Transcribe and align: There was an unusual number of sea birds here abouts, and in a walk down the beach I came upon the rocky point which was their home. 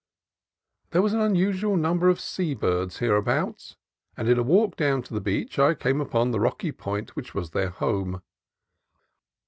There 0.89 1.01
was 1.03 1.13
an 1.13 1.21
unusual 1.21 1.77
number 1.77 2.09
of 2.09 2.19
sea 2.19 2.55
birds 2.55 2.97
here 2.97 3.15
abouts, 3.15 3.75
and 4.17 4.27
in 4.27 4.39
a 4.39 4.41
walk 4.41 4.75
down 4.75 5.01
the 5.01 5.21
beach 5.21 5.59
I 5.59 5.75
came 5.75 6.01
upon 6.01 6.31
the 6.31 6.39
rocky 6.39 6.71
point 6.71 7.15
which 7.15 7.35
was 7.35 7.51
their 7.51 7.69
home. 7.69 8.23